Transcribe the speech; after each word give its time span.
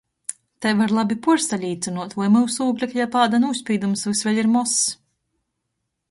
Tai 0.65 0.69
var 0.77 0.91
labi 0.99 1.17
puorsalīcynuot, 1.25 2.15
voi 2.19 2.29
myusu 2.35 2.65
ūglekļa 2.71 3.07
pāda 3.15 3.41
nūspīdums 3.43 4.05
vys 4.13 4.23
vēļ 4.29 4.41
ir 4.45 4.49
mozs. 4.55 4.81